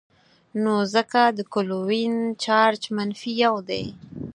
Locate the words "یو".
3.43-3.55